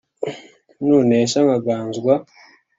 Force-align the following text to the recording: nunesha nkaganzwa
nunesha 0.87 1.39
nkaganzwa 1.45 2.13